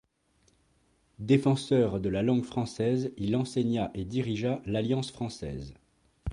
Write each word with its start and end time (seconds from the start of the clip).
Défenseur 1.19 1.99
de 1.99 2.09
la 2.09 2.23
langue 2.23 2.43
française, 2.43 3.13
il 3.17 3.35
enseigna 3.35 3.91
et 3.93 4.03
dirigea 4.03 4.59
l'Alliance 4.65 5.11
française. 5.11 5.75